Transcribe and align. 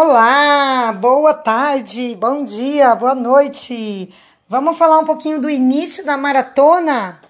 Olá, 0.00 0.92
boa 0.92 1.34
tarde, 1.34 2.14
bom 2.14 2.44
dia, 2.44 2.94
boa 2.94 3.16
noite. 3.16 4.14
Vamos 4.48 4.78
falar 4.78 5.00
um 5.00 5.04
pouquinho 5.04 5.40
do 5.40 5.50
início 5.50 6.06
da 6.06 6.16
maratona? 6.16 7.20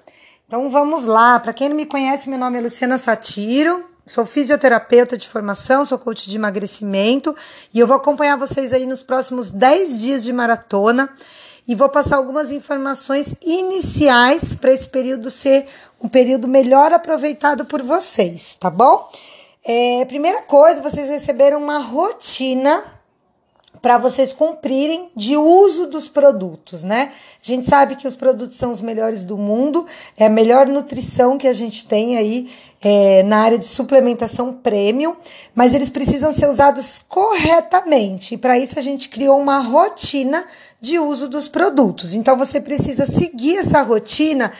Então 0.46 0.68
vamos 0.68 1.06
lá. 1.06 1.40
Para 1.40 1.54
quem 1.54 1.70
não 1.70 1.76
me 1.76 1.86
conhece, 1.86 2.28
meu 2.28 2.38
nome 2.38 2.58
é 2.58 2.60
Luciana 2.60 2.98
Satiro. 2.98 3.86
Sou 4.04 4.26
fisioterapeuta 4.26 5.16
de 5.16 5.26
formação, 5.26 5.86
sou 5.86 5.98
coach 5.98 6.28
de 6.28 6.36
emagrecimento 6.36 7.34
e 7.72 7.80
eu 7.80 7.86
vou 7.86 7.96
acompanhar 7.96 8.36
vocês 8.36 8.70
aí 8.74 8.84
nos 8.84 9.02
próximos 9.02 9.48
10 9.48 10.02
dias 10.02 10.22
de 10.22 10.30
maratona 10.34 11.08
e 11.66 11.74
vou 11.74 11.88
passar 11.88 12.16
algumas 12.16 12.52
informações 12.52 13.34
iniciais 13.46 14.54
para 14.54 14.74
esse 14.74 14.90
período 14.90 15.30
ser 15.30 15.66
um 15.98 16.06
período 16.06 16.46
melhor 16.46 16.92
aproveitado 16.92 17.64
por 17.64 17.80
vocês, 17.80 18.56
tá 18.60 18.68
bom? 18.68 19.10
É, 19.70 20.02
primeira 20.06 20.40
coisa, 20.40 20.80
vocês 20.80 21.10
receberam 21.10 21.62
uma 21.62 21.78
rotina 21.78 22.82
para 23.82 23.98
vocês 23.98 24.32
cumprirem 24.32 25.10
de 25.14 25.36
uso 25.36 25.88
dos 25.88 26.08
produtos, 26.08 26.82
né? 26.82 27.12
A 27.12 27.46
gente 27.46 27.68
sabe 27.68 27.94
que 27.94 28.08
os 28.08 28.16
produtos 28.16 28.56
são 28.56 28.72
os 28.72 28.80
melhores 28.80 29.22
do 29.22 29.36
mundo, 29.36 29.84
é 30.16 30.24
a 30.24 30.30
melhor 30.30 30.66
nutrição 30.68 31.36
que 31.36 31.46
a 31.46 31.52
gente 31.52 31.84
tem 31.84 32.16
aí 32.16 32.50
é, 32.80 33.22
na 33.24 33.40
área 33.40 33.58
de 33.58 33.66
suplementação 33.66 34.54
premium, 34.54 35.14
mas 35.54 35.74
eles 35.74 35.90
precisam 35.90 36.32
ser 36.32 36.48
usados 36.48 36.98
corretamente. 37.06 38.36
E 38.36 38.38
para 38.38 38.58
isso 38.58 38.78
a 38.78 38.82
gente 38.82 39.10
criou 39.10 39.38
uma 39.38 39.58
rotina 39.58 40.46
de 40.80 40.98
uso 40.98 41.28
dos 41.28 41.46
produtos. 41.46 42.14
Então 42.14 42.38
você 42.38 42.58
precisa 42.58 43.04
seguir 43.04 43.58
essa 43.58 43.82
rotina 43.82 44.50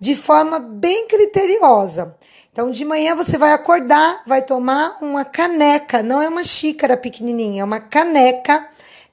de 0.00 0.16
forma 0.16 0.58
bem 0.58 1.06
criteriosa. 1.06 2.16
Então, 2.56 2.70
de 2.70 2.86
manhã 2.86 3.14
você 3.14 3.36
vai 3.36 3.52
acordar, 3.52 4.22
vai 4.26 4.40
tomar 4.40 4.96
uma 5.02 5.26
caneca, 5.26 6.02
não 6.02 6.22
é 6.22 6.26
uma 6.26 6.42
xícara 6.42 6.96
pequenininha, 6.96 7.60
é 7.60 7.64
uma 7.64 7.80
caneca 7.80 8.66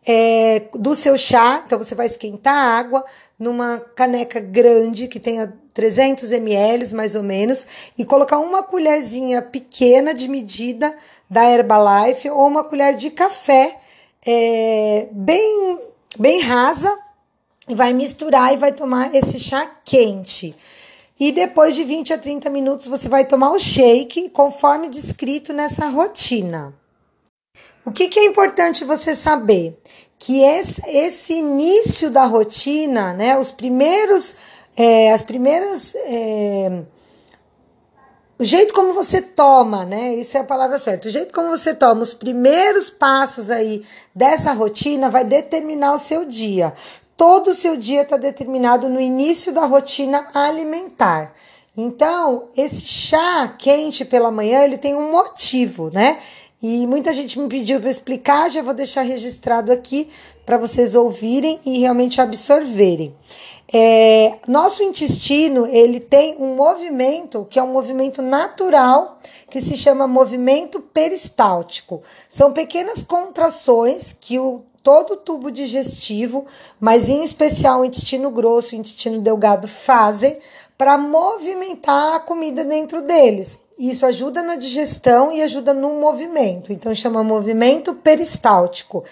é, 0.08 0.62
do 0.74 0.96
seu 0.96 1.18
chá. 1.18 1.62
Então, 1.66 1.78
você 1.78 1.94
vai 1.94 2.06
esquentar 2.06 2.56
a 2.56 2.78
água 2.78 3.04
numa 3.38 3.80
caneca 3.80 4.40
grande 4.40 5.10
que 5.10 5.20
tenha 5.20 5.54
300 5.74 6.32
ml 6.32 6.96
mais 6.96 7.16
ou 7.16 7.24
menos 7.24 7.66
e 7.98 8.06
colocar 8.06 8.40
uma 8.40 8.64
colherzinha 8.64 9.42
pequena 9.42 10.14
de 10.14 10.30
medida 10.30 10.96
da 11.30 11.44
Herbalife 11.44 12.30
ou 12.30 12.48
uma 12.48 12.64
colher 12.64 12.96
de 12.96 13.12
café 13.12 13.78
é, 14.26 15.10
bem, 15.12 15.80
bem 16.18 16.40
rasa 16.40 16.98
e 17.68 17.76
vai 17.76 17.92
misturar 17.92 18.54
e 18.54 18.58
vai 18.58 18.72
tomar 18.72 19.14
esse 19.14 19.38
chá 19.38 19.70
quente. 19.84 20.56
E 21.20 21.32
depois 21.32 21.76
de 21.76 21.84
20 21.84 22.14
a 22.14 22.18
30 22.18 22.50
minutos 22.50 22.88
você 22.88 23.08
vai 23.08 23.26
tomar 23.26 23.52
o 23.52 23.60
shake 23.60 24.30
conforme 24.30 24.90
descrito 24.90 25.54
nessa 25.54 25.88
rotina. 25.88 26.74
O 27.86 27.92
que, 27.92 28.08
que 28.08 28.20
é 28.20 28.26
importante 28.26 28.84
você 28.84 29.16
saber? 29.16 29.78
Que 30.18 30.42
esse, 30.42 30.82
esse 30.88 31.34
início 31.34 32.10
da 32.10 32.26
rotina, 32.26 33.14
né, 33.14 33.38
os 33.38 33.52
primeiros, 33.52 34.36
é, 34.76 35.12
as 35.12 35.22
primeiras. 35.22 35.94
É, 35.96 36.84
o 38.40 38.44
jeito 38.44 38.74
como 38.74 38.94
você 38.94 39.22
toma, 39.22 39.86
né? 39.86 40.16
Isso 40.16 40.36
é 40.36 40.42
a 40.42 40.44
palavra 40.44 40.80
certa. 40.80 41.08
O 41.08 41.12
jeito 41.12 41.34
como 41.34 41.50
você 41.50 41.74
toma 41.74 42.02
os 42.02 42.14
primeiros 42.14 42.90
passos 42.90 43.52
aí 43.52 43.86
dessa 44.14 44.52
rotina 44.54 45.10
vai 45.10 45.24
determinar 45.24 45.94
o 45.94 46.00
seu 46.00 46.26
dia 46.26 46.74
todo 47.24 47.52
o 47.52 47.54
seu 47.54 47.78
dia 47.78 48.02
está 48.02 48.18
determinado 48.18 48.90
no 48.90 49.00
início 49.00 49.54
da 49.54 49.66
rotina 49.66 50.28
alimentar. 50.34 51.34
Então, 51.76 52.50
esse 52.58 52.86
chá 52.86 53.48
quente 53.58 54.04
pela 54.04 54.30
manhã, 54.30 54.66
ele 54.66 54.78
tem 54.78 54.94
um 54.94 55.10
motivo, 55.10 55.90
né? 55.90 56.20
E 56.62 56.86
muita 56.86 57.14
gente 57.14 57.40
me 57.40 57.48
pediu 57.48 57.80
para 57.80 57.90
explicar, 57.90 58.52
já 58.52 58.62
vou 58.62 58.74
deixar 58.74 59.04
registrado 59.04 59.72
aqui 59.72 60.10
para 60.46 60.58
vocês 60.58 60.96
ouvirem 60.96 61.62
e 61.66 61.80
realmente 61.80 62.20
absorverem. 62.20 63.16
É, 63.74 64.40
nosso 64.46 64.84
intestino 64.84 65.66
ele 65.68 66.02
tem 66.02 66.36
um 66.38 66.56
movimento 66.56 67.48
que 67.50 67.58
é 67.58 67.64
um 67.64 67.72
movimento 67.72 68.22
natural 68.22 69.18
que 69.50 69.62
se 69.62 69.78
chama 69.78 70.10
movimento 70.10 70.82
peristáltico. 70.82 72.04
São 72.28 72.52
pequenas 72.52 73.02
contrações 73.02 74.12
que 74.12 74.38
o 74.38 74.62
todo 74.84 75.14
o 75.14 75.18
tubo 75.18 75.50
digestivo, 75.50 76.46
mas 76.80 77.08
em 77.08 77.24
especial 77.24 77.82
o 77.82 77.86
intestino 77.86 78.30
grosso 78.30 78.76
e 78.76 78.78
o 78.78 78.82
intestino 78.82 79.20
delgado 79.20 79.68
fazem 79.68 80.38
para 80.78 80.98
movimentar 80.98 82.16
a 82.16 82.20
comida 82.20 82.66
dentro 82.66 83.02
deles. 83.02 83.60
Isso 83.80 84.06
ajuda 84.06 84.44
na 84.44 84.56
digestão 84.56 85.32
e 85.32 85.42
ajuda 85.42 85.74
no 85.74 85.94
movimento. 85.94 86.74
Então 86.74 86.94
chama 86.94 87.24
movimento 87.24 87.94
peristáltico. 87.94 89.04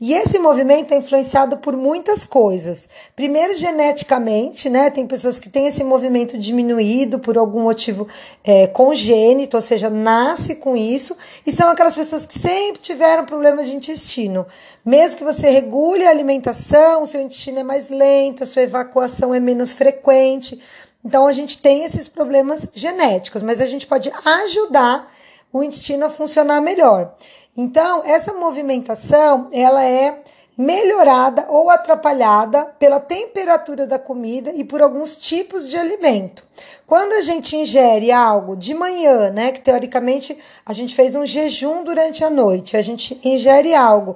E 0.00 0.12
esse 0.12 0.38
movimento 0.38 0.94
é 0.94 0.96
influenciado 0.96 1.58
por 1.58 1.76
muitas 1.76 2.24
coisas. 2.24 2.88
Primeiro, 3.16 3.56
geneticamente, 3.56 4.70
né? 4.70 4.90
Tem 4.90 5.04
pessoas 5.04 5.40
que 5.40 5.48
têm 5.48 5.66
esse 5.66 5.82
movimento 5.82 6.38
diminuído 6.38 7.18
por 7.18 7.36
algum 7.36 7.62
motivo 7.62 8.06
é, 8.44 8.68
congênito, 8.68 9.56
ou 9.56 9.60
seja, 9.60 9.90
nasce 9.90 10.54
com 10.54 10.76
isso, 10.76 11.16
e 11.44 11.50
são 11.50 11.68
aquelas 11.68 11.96
pessoas 11.96 12.26
que 12.26 12.38
sempre 12.38 12.80
tiveram 12.80 13.26
problemas 13.26 13.68
de 13.68 13.74
intestino. 13.74 14.46
Mesmo 14.84 15.18
que 15.18 15.24
você 15.24 15.50
regule 15.50 16.06
a 16.06 16.10
alimentação, 16.10 17.02
o 17.02 17.06
seu 17.06 17.20
intestino 17.20 17.58
é 17.58 17.64
mais 17.64 17.90
lento, 17.90 18.44
a 18.44 18.46
sua 18.46 18.62
evacuação 18.62 19.34
é 19.34 19.40
menos 19.40 19.72
frequente. 19.72 20.62
Então, 21.04 21.26
a 21.26 21.32
gente 21.32 21.58
tem 21.58 21.84
esses 21.84 22.06
problemas 22.06 22.68
genéticos, 22.72 23.42
mas 23.42 23.60
a 23.60 23.66
gente 23.66 23.84
pode 23.84 24.12
ajudar 24.24 25.10
o 25.52 25.62
intestino 25.62 26.06
a 26.06 26.10
funcionar 26.10 26.60
melhor. 26.60 27.14
Então, 27.60 28.04
essa 28.04 28.32
movimentação, 28.34 29.48
ela 29.50 29.82
é 29.82 30.22
melhorada 30.56 31.44
ou 31.48 31.68
atrapalhada 31.68 32.64
pela 32.78 33.00
temperatura 33.00 33.84
da 33.84 33.98
comida 33.98 34.52
e 34.54 34.62
por 34.62 34.80
alguns 34.80 35.16
tipos 35.16 35.68
de 35.68 35.76
alimento. 35.76 36.44
Quando 36.86 37.14
a 37.14 37.20
gente 37.20 37.56
ingere 37.56 38.12
algo 38.12 38.56
de 38.56 38.74
manhã, 38.74 39.30
né, 39.30 39.50
que 39.50 39.60
teoricamente 39.60 40.38
a 40.64 40.72
gente 40.72 40.94
fez 40.94 41.16
um 41.16 41.26
jejum 41.26 41.82
durante 41.82 42.22
a 42.22 42.30
noite, 42.30 42.76
a 42.76 42.82
gente 42.82 43.20
ingere 43.24 43.74
algo 43.74 44.14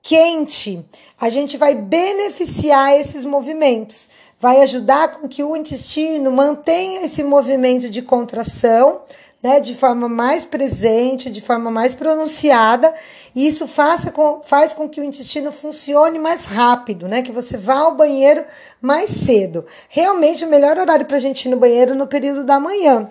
quente, 0.00 0.88
a 1.20 1.28
gente 1.28 1.56
vai 1.56 1.74
beneficiar 1.74 2.94
esses 2.94 3.24
movimentos, 3.24 4.08
vai 4.38 4.62
ajudar 4.62 5.08
com 5.08 5.28
que 5.28 5.42
o 5.42 5.56
intestino 5.56 6.30
mantenha 6.30 7.02
esse 7.02 7.24
movimento 7.24 7.90
de 7.90 8.00
contração 8.00 9.02
né, 9.46 9.60
de 9.60 9.76
forma 9.76 10.08
mais 10.08 10.44
presente, 10.44 11.30
de 11.30 11.40
forma 11.40 11.70
mais 11.70 11.94
pronunciada, 11.94 12.92
e 13.32 13.46
isso 13.46 13.68
faça 13.68 14.10
com, 14.10 14.42
faz 14.42 14.74
com 14.74 14.88
que 14.88 15.00
o 15.00 15.04
intestino 15.04 15.52
funcione 15.52 16.18
mais 16.18 16.46
rápido, 16.46 17.06
né, 17.06 17.22
que 17.22 17.30
você 17.30 17.56
vá 17.56 17.76
ao 17.76 17.94
banheiro 17.94 18.44
mais 18.82 19.08
cedo. 19.08 19.64
Realmente, 19.88 20.44
o 20.44 20.50
melhor 20.50 20.76
horário 20.76 21.06
para 21.06 21.16
a 21.16 21.20
gente 21.20 21.44
ir 21.44 21.50
no 21.50 21.56
banheiro 21.56 21.92
é 21.92 21.94
no 21.94 22.08
período 22.08 22.42
da 22.42 22.58
manhã 22.58 23.08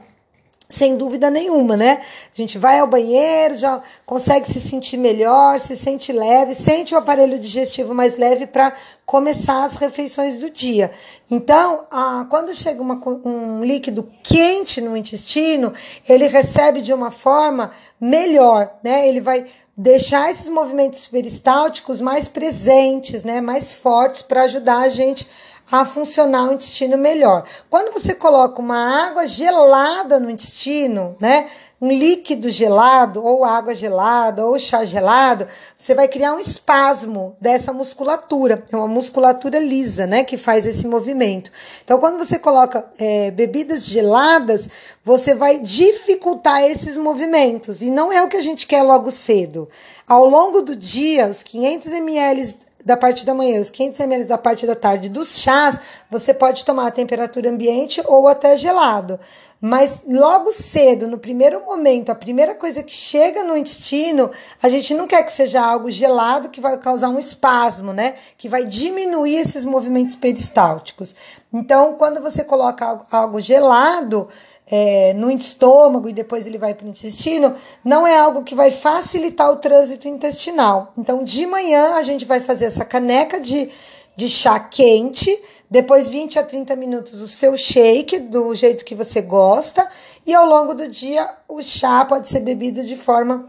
sem 0.69 0.95
dúvida 0.95 1.29
nenhuma, 1.29 1.77
né? 1.77 2.01
A 2.01 2.35
gente 2.35 2.57
vai 2.57 2.79
ao 2.79 2.87
banheiro, 2.87 3.53
já 3.55 3.81
consegue 4.05 4.47
se 4.47 4.59
sentir 4.59 4.97
melhor, 4.97 5.59
se 5.59 5.77
sente 5.77 6.11
leve, 6.11 6.53
sente 6.53 6.93
o 6.93 6.97
aparelho 6.97 7.37
digestivo 7.37 7.93
mais 7.93 8.17
leve 8.17 8.47
para 8.47 8.73
começar 9.05 9.63
as 9.63 9.75
refeições 9.75 10.37
do 10.37 10.49
dia. 10.49 10.91
Então, 11.29 11.85
a, 11.91 12.25
quando 12.29 12.53
chega 12.53 12.81
uma, 12.81 12.99
um 13.23 13.63
líquido 13.63 14.09
quente 14.23 14.81
no 14.81 14.97
intestino, 14.97 15.71
ele 16.07 16.27
recebe 16.27 16.81
de 16.81 16.93
uma 16.93 17.11
forma 17.11 17.71
melhor, 17.99 18.73
né? 18.83 19.07
Ele 19.07 19.21
vai 19.21 19.45
deixar 19.77 20.31
esses 20.31 20.49
movimentos 20.49 21.05
peristálticos 21.07 21.99
mais 21.99 22.27
presentes, 22.27 23.23
né? 23.23 23.41
Mais 23.41 23.73
fortes 23.73 24.21
para 24.21 24.43
ajudar 24.43 24.79
a 24.79 24.89
gente 24.89 25.27
a 25.71 25.83
funcionar 25.83 26.49
o 26.49 26.53
intestino 26.53 26.97
melhor. 26.97 27.43
Quando 27.69 27.91
você 27.91 28.13
coloca 28.13 28.61
uma 28.61 29.07
água 29.07 29.25
gelada 29.27 30.19
no 30.19 30.29
intestino, 30.29 31.15
né? 31.19 31.49
Um 31.79 31.89
líquido 31.89 32.49
gelado, 32.49 33.23
ou 33.23 33.43
água 33.43 33.75
gelada, 33.75 34.45
ou 34.45 34.57
chá 34.57 34.85
gelado, 34.85 35.45
você 35.77 35.93
vai 35.93 36.07
criar 36.07 36.33
um 36.33 36.39
espasmo 36.39 37.35
dessa 37.39 37.73
musculatura. 37.73 38.63
É 38.71 38.75
uma 38.75 38.87
musculatura 38.87 39.59
lisa, 39.59 40.07
né? 40.07 40.23
Que 40.23 40.37
faz 40.37 40.65
esse 40.65 40.87
movimento. 40.87 41.51
Então, 41.83 41.99
quando 41.99 42.17
você 42.17 42.39
coloca 42.39 42.85
é, 42.97 43.29
bebidas 43.31 43.85
geladas, 43.85 44.69
você 45.03 45.35
vai 45.35 45.59
dificultar 45.59 46.63
esses 46.63 46.95
movimentos. 46.95 47.81
E 47.81 47.91
não 47.91 48.11
é 48.11 48.23
o 48.23 48.29
que 48.29 48.37
a 48.37 48.41
gente 48.41 48.65
quer 48.65 48.81
logo 48.81 49.11
cedo. 49.11 49.69
Ao 50.07 50.25
longo 50.25 50.61
do 50.61 50.75
dia, 50.75 51.27
os 51.27 51.43
500 51.43 51.91
ml 51.91 52.64
da 52.85 52.95
parte 52.95 53.25
da 53.25 53.33
manhã, 53.33 53.59
os 53.59 53.71
500 53.71 53.99
ml 53.99 54.25
da 54.25 54.37
parte 54.37 54.67
da 54.67 54.75
tarde 54.75 55.09
dos 55.09 55.39
chás, 55.39 55.79
você 56.09 56.35
pode 56.35 56.63
tomar 56.63 56.85
a 56.85 56.91
temperatura 56.91 57.49
ambiente 57.49 57.99
ou 58.05 58.27
até 58.27 58.55
gelado. 58.55 59.19
Mas 59.59 60.01
logo 60.07 60.51
cedo, 60.51 61.07
no 61.07 61.17
primeiro 61.17 61.65
momento, 61.65 62.11
a 62.11 62.15
primeira 62.15 62.53
coisa 62.53 62.83
que 62.83 62.93
chega 62.93 63.43
no 63.43 63.57
intestino, 63.57 64.29
a 64.61 64.69
gente 64.69 64.93
não 64.93 65.07
quer 65.07 65.23
que 65.23 65.31
seja 65.31 65.59
algo 65.59 65.89
gelado 65.89 66.49
que 66.49 66.61
vai 66.61 66.77
causar 66.77 67.09
um 67.09 67.17
espasmo, 67.17 67.91
né? 67.91 68.15
Que 68.37 68.47
vai 68.47 68.65
diminuir 68.65 69.37
esses 69.37 69.65
movimentos 69.65 70.15
peristálticos. 70.15 71.15
Então, 71.51 71.93
quando 71.93 72.21
você 72.21 72.43
coloca 72.43 73.01
algo 73.09 73.41
gelado, 73.41 74.27
é, 74.67 75.13
no 75.13 75.29
estômago 75.29 76.09
e 76.09 76.13
depois 76.13 76.47
ele 76.47 76.57
vai 76.57 76.73
para 76.73 76.85
o 76.85 76.89
intestino, 76.89 77.53
não 77.83 78.05
é 78.05 78.17
algo 78.17 78.43
que 78.43 78.55
vai 78.55 78.71
facilitar 78.71 79.51
o 79.51 79.57
trânsito 79.57 80.07
intestinal. 80.07 80.91
Então, 80.97 81.23
de 81.23 81.45
manhã, 81.45 81.95
a 81.95 82.03
gente 82.03 82.25
vai 82.25 82.39
fazer 82.39 82.65
essa 82.65 82.83
caneca 82.83 83.39
de, 83.39 83.69
de 84.15 84.27
chá 84.27 84.59
quente, 84.59 85.37
depois 85.69 86.09
20 86.09 86.39
a 86.39 86.43
30 86.43 86.75
minutos 86.75 87.21
o 87.21 87.27
seu 87.27 87.55
shake, 87.57 88.19
do 88.19 88.53
jeito 88.55 88.85
que 88.85 88.95
você 88.95 89.21
gosta, 89.21 89.87
e 90.25 90.33
ao 90.33 90.47
longo 90.47 90.73
do 90.73 90.87
dia 90.87 91.29
o 91.47 91.61
chá 91.61 92.05
pode 92.05 92.27
ser 92.27 92.39
bebido 92.39 92.83
de 92.83 92.95
forma 92.95 93.47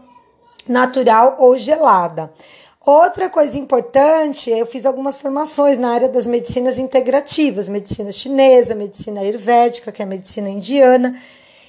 natural 0.67 1.37
ou 1.39 1.57
gelada. 1.57 2.31
Outra 2.87 3.29
coisa 3.29 3.59
importante, 3.59 4.49
eu 4.49 4.65
fiz 4.65 4.85
algumas 4.85 5.17
formações 5.17 5.77
na 5.77 5.89
área 5.89 6.07
das 6.07 6.25
medicinas 6.25 6.79
integrativas, 6.79 7.67
medicina 7.67 8.13
chinesa, 8.13 8.73
medicina 8.73 9.19
ayurvédica, 9.19 9.91
que 9.91 10.01
é 10.01 10.05
a 10.05 10.07
medicina 10.07 10.49
indiana, 10.49 11.13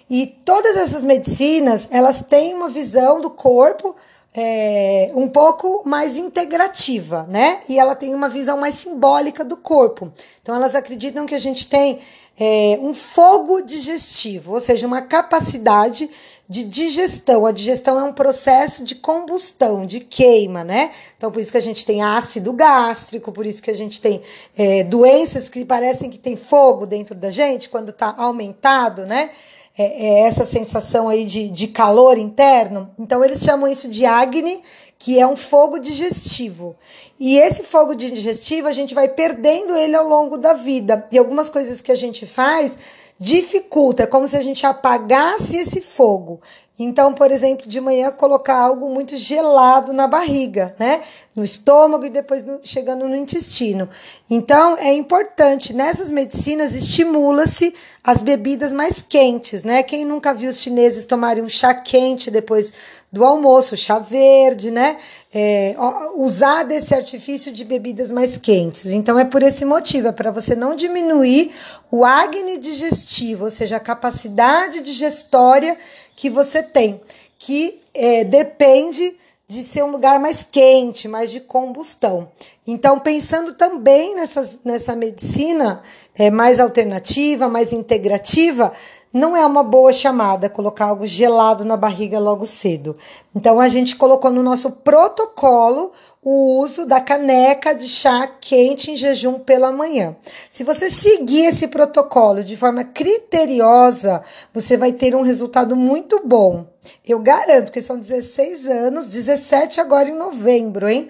e 0.08 0.28
todas 0.44 0.76
essas 0.76 1.04
medicinas, 1.04 1.88
elas 1.90 2.22
têm 2.22 2.54
uma 2.54 2.68
visão 2.68 3.20
do 3.20 3.30
corpo 3.30 3.96
é, 4.32 5.10
um 5.12 5.28
pouco 5.28 5.82
mais 5.84 6.16
integrativa, 6.16 7.26
né? 7.28 7.62
E 7.68 7.80
ela 7.80 7.96
tem 7.96 8.14
uma 8.14 8.28
visão 8.28 8.56
mais 8.56 8.76
simbólica 8.76 9.44
do 9.44 9.56
corpo. 9.56 10.12
Então, 10.40 10.54
elas 10.54 10.76
acreditam 10.76 11.26
que 11.26 11.34
a 11.34 11.40
gente 11.40 11.66
tem 11.66 11.98
é, 12.38 12.78
um 12.80 12.94
fogo 12.94 13.60
digestivo, 13.60 14.52
ou 14.52 14.60
seja, 14.60 14.86
uma 14.86 15.02
capacidade 15.02 16.08
de 16.48 16.64
digestão. 16.64 17.44
A 17.44 17.52
digestão 17.52 17.98
é 17.98 18.02
um 18.02 18.12
processo 18.12 18.82
de 18.82 18.94
combustão, 18.94 19.84
de 19.84 20.00
queima, 20.00 20.64
né? 20.64 20.92
Então, 21.16 21.30
por 21.30 21.40
isso 21.40 21.52
que 21.52 21.58
a 21.58 21.62
gente 21.62 21.84
tem 21.84 22.02
ácido 22.02 22.52
gástrico, 22.52 23.30
por 23.30 23.44
isso 23.44 23.62
que 23.62 23.70
a 23.70 23.76
gente 23.76 24.00
tem 24.00 24.22
é, 24.56 24.82
doenças 24.82 25.48
que 25.48 25.64
parecem 25.64 26.08
que 26.08 26.18
tem 26.18 26.36
fogo 26.36 26.86
dentro 26.86 27.14
da 27.14 27.30
gente 27.30 27.68
quando 27.68 27.90
está 27.90 28.14
aumentado, 28.16 29.04
né? 29.04 29.30
É, 29.76 30.06
é 30.06 30.20
essa 30.20 30.44
sensação 30.44 31.08
aí 31.08 31.24
de, 31.26 31.48
de 31.48 31.68
calor 31.68 32.16
interno. 32.16 32.90
Então, 32.98 33.22
eles 33.22 33.40
chamam 33.40 33.68
isso 33.68 33.88
de 33.88 34.06
Agni, 34.06 34.62
que 34.98 35.20
é 35.20 35.26
um 35.26 35.36
fogo 35.36 35.78
digestivo. 35.78 36.74
E 37.20 37.38
esse 37.38 37.62
fogo 37.62 37.94
digestivo 37.94 38.66
a 38.66 38.72
gente 38.72 38.94
vai 38.94 39.08
perdendo 39.08 39.76
ele 39.76 39.94
ao 39.94 40.08
longo 40.08 40.36
da 40.36 40.54
vida. 40.54 41.06
E 41.12 41.18
algumas 41.18 41.48
coisas 41.48 41.80
que 41.80 41.92
a 41.92 41.94
gente 41.94 42.26
faz 42.26 42.76
dificulta, 43.18 44.04
é 44.04 44.06
como 44.06 44.28
se 44.28 44.36
a 44.36 44.42
gente 44.42 44.64
apagasse 44.64 45.56
esse 45.56 45.80
fogo. 45.80 46.40
Então, 46.78 47.12
por 47.12 47.32
exemplo, 47.32 47.66
de 47.66 47.80
manhã 47.80 48.12
colocar 48.12 48.56
algo 48.56 48.88
muito 48.88 49.16
gelado 49.16 49.92
na 49.92 50.06
barriga, 50.06 50.72
né? 50.78 51.00
No 51.34 51.42
estômago 51.42 52.04
e 52.04 52.10
depois 52.10 52.44
no, 52.44 52.60
chegando 52.62 53.08
no 53.08 53.16
intestino. 53.16 53.88
Então, 54.30 54.78
é 54.78 54.94
importante, 54.94 55.74
nessas 55.74 56.12
medicinas 56.12 56.76
estimula-se 56.76 57.74
as 58.04 58.22
bebidas 58.22 58.72
mais 58.72 59.02
quentes, 59.02 59.64
né? 59.64 59.82
Quem 59.82 60.04
nunca 60.04 60.32
viu 60.32 60.50
os 60.50 60.60
chineses 60.60 61.04
tomarem 61.04 61.42
um 61.42 61.48
chá 61.48 61.74
quente 61.74 62.30
depois 62.30 62.72
do 63.10 63.24
almoço, 63.24 63.76
chá 63.76 63.98
verde, 63.98 64.70
né? 64.70 64.98
É, 65.34 65.74
usar 66.14 66.62
desse 66.62 66.94
artifício 66.94 67.52
de 67.52 67.64
bebidas 67.64 68.12
mais 68.12 68.36
quentes. 68.36 68.92
Então, 68.92 69.18
é 69.18 69.24
por 69.24 69.42
esse 69.42 69.64
motivo, 69.64 70.08
é 70.08 70.12
para 70.12 70.30
você 70.30 70.54
não 70.54 70.76
diminuir 70.76 71.52
o 71.90 72.04
acne 72.04 72.56
digestivo, 72.58 73.44
ou 73.44 73.50
seja, 73.50 73.76
a 73.76 73.80
capacidade 73.80 74.80
digestória 74.80 75.76
que 76.18 76.28
você 76.28 76.64
tem, 76.64 77.00
que 77.38 77.80
é, 77.94 78.24
depende 78.24 79.14
de 79.46 79.62
ser 79.62 79.84
um 79.84 79.92
lugar 79.92 80.18
mais 80.18 80.42
quente, 80.42 81.06
mais 81.06 81.30
de 81.30 81.38
combustão. 81.38 82.28
Então, 82.66 82.98
pensando 82.98 83.54
também 83.54 84.16
nessa, 84.16 84.58
nessa 84.64 84.96
medicina 84.96 85.80
é, 86.16 86.28
mais 86.28 86.58
alternativa, 86.58 87.48
mais 87.48 87.72
integrativa, 87.72 88.72
não 89.12 89.36
é 89.36 89.44
uma 89.46 89.62
boa 89.62 89.92
chamada 89.92 90.48
colocar 90.48 90.86
algo 90.86 91.06
gelado 91.06 91.64
na 91.64 91.76
barriga 91.76 92.18
logo 92.18 92.46
cedo. 92.46 92.96
Então, 93.34 93.60
a 93.60 93.68
gente 93.68 93.96
colocou 93.96 94.30
no 94.30 94.42
nosso 94.42 94.70
protocolo 94.70 95.92
o 96.22 96.60
uso 96.60 96.84
da 96.84 97.00
caneca 97.00 97.74
de 97.74 97.88
chá 97.88 98.26
quente 98.26 98.90
em 98.90 98.96
jejum 98.96 99.38
pela 99.38 99.72
manhã. 99.72 100.16
Se 100.50 100.64
você 100.64 100.90
seguir 100.90 101.46
esse 101.46 101.68
protocolo 101.68 102.42
de 102.42 102.56
forma 102.56 102.84
criteriosa, 102.84 104.20
você 104.52 104.76
vai 104.76 104.92
ter 104.92 105.14
um 105.14 105.22
resultado 105.22 105.76
muito 105.76 106.20
bom. 106.24 106.66
Eu 107.06 107.20
garanto 107.20 107.72
que 107.72 107.80
são 107.80 107.98
16 107.98 108.66
anos, 108.66 109.06
17 109.06 109.80
agora 109.80 110.08
em 110.08 110.16
novembro, 110.16 110.88
hein? 110.88 111.08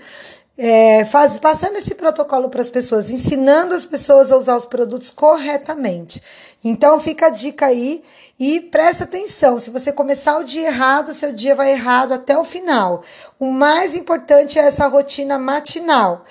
É, 0.61 1.05
faz, 1.05 1.39
passando 1.39 1.77
esse 1.77 1.95
protocolo 1.95 2.51
para 2.51 2.61
as 2.61 2.69
pessoas, 2.69 3.13
ensinando 3.13 3.73
as 3.73 3.85
pessoas 3.85 4.33
a 4.33 4.37
usar 4.37 4.57
os 4.57 4.67
produtos 4.67 5.09
corretamente. 5.09 6.21
Então 6.65 6.99
fica 6.99 7.27
a 7.27 7.31
dica 7.31 7.67
aí 7.67 8.03
e 8.37 8.61
presta 8.63 9.05
atenção. 9.05 9.57
Se 9.61 9.71
você 9.71 9.93
começar 9.93 10.37
o 10.37 10.43
dia 10.43 10.67
errado, 10.67 11.15
seu 11.15 11.33
dia 11.33 11.55
vai 11.55 11.71
errado 11.71 12.13
até 12.13 12.37
o 12.37 12.45
final. 12.45 13.05
O 13.39 13.53
mais 13.53 13.95
importante 13.95 14.59
é 14.59 14.63
essa 14.63 14.89
rotina 14.89 15.39
matinal. 15.39 16.25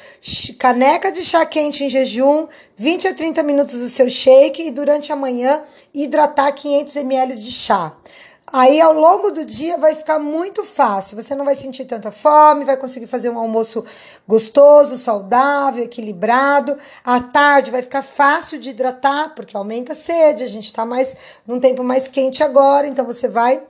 Caneca 0.60 1.10
de 1.10 1.24
chá 1.24 1.46
quente 1.46 1.86
em 1.86 1.90
jejum, 1.90 2.48
20 2.76 3.08
a 3.08 3.14
30 3.14 3.42
minutos 3.44 3.80
do 3.80 3.88
seu 3.88 4.10
shake 4.10 4.68
e 4.68 4.72
durante 4.72 5.14
a 5.14 5.16
manhã 5.16 5.62
hidratar 5.94 6.52
500 6.52 6.98
ml 6.98 7.34
de 7.34 7.52
chá. 7.54 7.96
Aí 8.52 8.80
ao 8.80 8.94
longo 8.94 9.30
do 9.30 9.44
dia 9.44 9.78
vai 9.78 9.94
ficar 9.94 10.20
muito 10.20 10.64
fácil. 10.64 11.22
Você 11.22 11.36
não 11.36 11.44
vai 11.44 11.56
sentir 11.56 11.84
tanta 11.84 12.14
fome, 12.14 12.64
vai 12.64 12.78
conseguir 12.78 13.06
fazer 13.06 13.30
um 13.30 13.38
almoço 13.38 13.84
gostoso, 14.26 14.98
saudável, 14.98 15.84
equilibrado. 15.84 16.78
À 17.04 17.20
tarde 17.20 17.72
vai 17.72 17.82
ficar 17.82 18.02
fácil 18.02 18.58
de 18.58 18.70
hidratar, 18.70 19.36
porque 19.36 19.58
aumenta 19.58 19.92
a 19.92 19.96
sede. 19.96 20.46
A 20.46 20.48
gente 20.48 20.66
está 20.66 20.86
mais 20.86 21.16
num 21.46 21.60
tempo 21.60 21.84
mais 21.84 22.08
quente 22.08 22.42
agora, 22.42 22.88
então 22.88 23.06
você 23.06 23.28
vai 23.28 23.62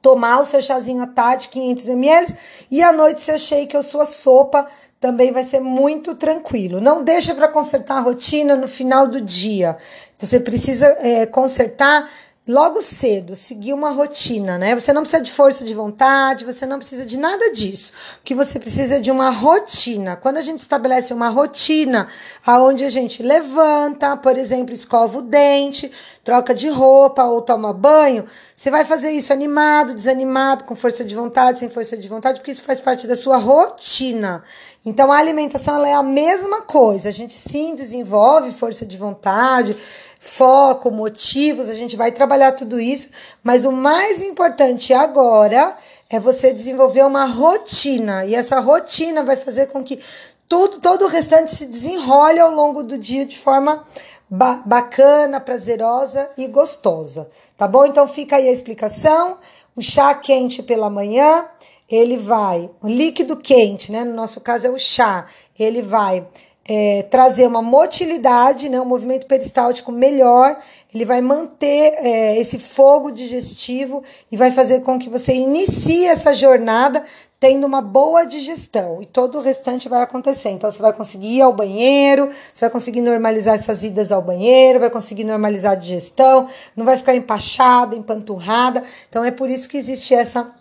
tomar 0.00 0.40
o 0.40 0.46
seu 0.46 0.62
chazinho 0.62 1.02
à 1.02 1.06
tarde, 1.06 1.48
500 1.48 1.88
ml, 1.88 2.34
e 2.70 2.82
à 2.82 2.92
noite 2.92 3.20
seu 3.20 3.38
shake 3.38 3.76
ou 3.76 3.82
sua 3.82 4.06
sopa 4.06 4.66
também 4.98 5.30
vai 5.30 5.44
ser 5.44 5.60
muito 5.60 6.14
tranquilo. 6.14 6.80
Não 6.80 7.04
deixa 7.04 7.34
para 7.34 7.48
consertar 7.48 7.98
a 7.98 8.00
rotina 8.00 8.56
no 8.56 8.68
final 8.68 9.06
do 9.06 9.20
dia. 9.20 9.76
Você 10.18 10.40
precisa 10.40 10.86
é, 11.00 11.26
consertar 11.26 12.08
logo 12.50 12.82
cedo, 12.82 13.36
seguir 13.36 13.72
uma 13.72 13.90
rotina, 13.90 14.58
né? 14.58 14.74
Você 14.74 14.92
não 14.92 15.02
precisa 15.02 15.22
de 15.22 15.30
força 15.30 15.64
de 15.64 15.72
vontade, 15.72 16.44
você 16.44 16.66
não 16.66 16.78
precisa 16.78 17.06
de 17.06 17.16
nada 17.16 17.52
disso. 17.52 17.92
O 18.20 18.24
que 18.24 18.34
você 18.34 18.58
precisa 18.58 18.96
é 18.96 19.00
de 19.00 19.10
uma 19.10 19.30
rotina. 19.30 20.16
Quando 20.16 20.38
a 20.38 20.42
gente 20.42 20.58
estabelece 20.58 21.14
uma 21.14 21.28
rotina 21.28 22.08
aonde 22.44 22.84
a 22.84 22.90
gente 22.90 23.22
levanta, 23.22 24.16
por 24.16 24.36
exemplo, 24.36 24.74
escova 24.74 25.18
o 25.18 25.22
dente, 25.22 25.92
troca 26.24 26.52
de 26.52 26.68
roupa 26.68 27.22
ou 27.24 27.40
toma 27.40 27.72
banho, 27.72 28.24
você 28.54 28.70
vai 28.70 28.84
fazer 28.84 29.12
isso 29.12 29.32
animado, 29.32 29.94
desanimado, 29.94 30.64
com 30.64 30.74
força 30.74 31.04
de 31.04 31.14
vontade, 31.14 31.60
sem 31.60 31.70
força 31.70 31.96
de 31.96 32.08
vontade, 32.08 32.40
porque 32.40 32.50
isso 32.50 32.62
faz 32.62 32.80
parte 32.80 33.06
da 33.06 33.14
sua 33.14 33.36
rotina. 33.36 34.42
Então 34.84 35.12
a 35.12 35.18
alimentação 35.18 35.84
é 35.84 35.92
a 35.92 36.02
mesma 36.02 36.62
coisa. 36.62 37.08
A 37.08 37.12
gente 37.12 37.34
sim 37.34 37.74
desenvolve 37.74 38.50
força 38.50 38.86
de 38.86 38.96
vontade, 38.96 39.76
foco, 40.20 40.90
motivos, 40.90 41.68
a 41.68 41.74
gente 41.74 41.96
vai 41.96 42.12
trabalhar 42.12 42.52
tudo 42.52 42.78
isso, 42.78 43.08
mas 43.42 43.64
o 43.64 43.72
mais 43.72 44.22
importante 44.22 44.92
agora 44.92 45.76
é 46.10 46.20
você 46.20 46.52
desenvolver 46.52 47.04
uma 47.04 47.24
rotina, 47.24 48.26
e 48.26 48.34
essa 48.34 48.60
rotina 48.60 49.24
vai 49.24 49.36
fazer 49.36 49.66
com 49.66 49.82
que 49.82 50.00
tudo, 50.48 50.80
todo 50.80 51.04
o 51.04 51.08
restante 51.08 51.54
se 51.54 51.66
desenrole 51.66 52.40
ao 52.40 52.50
longo 52.50 52.82
do 52.82 52.98
dia 52.98 53.24
de 53.24 53.38
forma 53.38 53.86
ba 54.28 54.62
bacana, 54.66 55.40
prazerosa 55.40 56.28
e 56.36 56.46
gostosa, 56.48 57.30
tá 57.56 57.66
bom? 57.68 57.86
Então 57.86 58.06
fica 58.08 58.36
aí 58.36 58.48
a 58.48 58.52
explicação. 58.52 59.38
O 59.76 59.80
chá 59.80 60.12
quente 60.14 60.64
pela 60.64 60.90
manhã, 60.90 61.46
ele 61.90 62.16
vai, 62.16 62.70
o 62.80 62.88
líquido 62.88 63.36
quente, 63.36 63.90
né? 63.90 64.04
No 64.04 64.14
nosso 64.14 64.40
caso 64.40 64.66
é 64.66 64.70
o 64.70 64.78
chá, 64.78 65.26
ele 65.58 65.82
vai 65.82 66.26
é, 66.72 67.02
trazer 67.10 67.48
uma 67.48 67.60
motilidade, 67.60 68.68
né, 68.68 68.80
um 68.80 68.84
movimento 68.84 69.26
peristáltico 69.26 69.90
melhor, 69.90 70.56
ele 70.94 71.04
vai 71.04 71.20
manter 71.20 71.94
é, 71.98 72.38
esse 72.38 72.60
fogo 72.60 73.10
digestivo 73.10 74.04
e 74.30 74.36
vai 74.36 74.52
fazer 74.52 74.80
com 74.82 74.96
que 74.96 75.10
você 75.10 75.32
inicie 75.32 76.06
essa 76.06 76.32
jornada 76.32 77.02
tendo 77.40 77.66
uma 77.66 77.80
boa 77.80 78.24
digestão 78.24 79.02
e 79.02 79.06
todo 79.06 79.38
o 79.38 79.40
restante 79.40 79.88
vai 79.88 80.02
acontecer. 80.02 80.50
Então 80.50 80.70
você 80.70 80.80
vai 80.80 80.92
conseguir 80.92 81.38
ir 81.38 81.40
ao 81.40 81.52
banheiro, 81.52 82.28
você 82.52 82.60
vai 82.60 82.70
conseguir 82.70 83.00
normalizar 83.00 83.54
essas 83.54 83.82
idas 83.82 84.12
ao 84.12 84.22
banheiro, 84.22 84.78
vai 84.78 84.90
conseguir 84.90 85.24
normalizar 85.24 85.72
a 85.72 85.76
digestão, 85.76 86.46
não 86.76 86.84
vai 86.84 86.98
ficar 86.98 87.16
empachada, 87.16 87.96
empanturrada. 87.96 88.82
Então 89.08 89.24
é 89.24 89.30
por 89.30 89.48
isso 89.48 89.68
que 89.68 89.78
existe 89.78 90.14
essa 90.14 90.59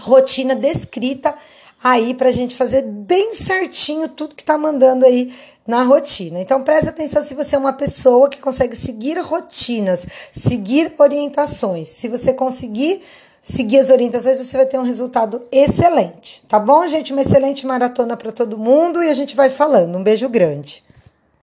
rotina 0.00 0.54
descrita 0.54 1.34
aí 1.82 2.14
para 2.14 2.28
a 2.28 2.32
gente 2.32 2.56
fazer 2.56 2.82
bem 2.82 3.32
certinho 3.32 4.08
tudo 4.08 4.34
que 4.34 4.42
está 4.42 4.58
mandando 4.58 5.06
aí 5.06 5.32
na 5.66 5.82
rotina. 5.82 6.40
Então 6.40 6.62
preste 6.62 6.88
atenção 6.88 7.22
se 7.22 7.34
você 7.34 7.56
é 7.56 7.58
uma 7.58 7.72
pessoa 7.72 8.28
que 8.28 8.40
consegue 8.40 8.76
seguir 8.76 9.18
rotinas, 9.18 10.06
seguir 10.32 10.92
orientações. 10.98 11.88
Se 11.88 12.08
você 12.08 12.32
conseguir 12.32 13.02
seguir 13.40 13.78
as 13.78 13.88
orientações, 13.88 14.38
você 14.38 14.56
vai 14.56 14.66
ter 14.66 14.78
um 14.78 14.82
resultado 14.82 15.42
excelente. 15.50 16.42
Tá 16.46 16.58
bom, 16.58 16.86
gente? 16.86 17.12
Uma 17.12 17.22
excelente 17.22 17.66
maratona 17.66 18.16
para 18.16 18.32
todo 18.32 18.58
mundo 18.58 19.02
e 19.02 19.08
a 19.08 19.14
gente 19.14 19.34
vai 19.34 19.48
falando. 19.48 19.96
Um 19.96 20.02
beijo 20.02 20.28
grande. 20.28 20.82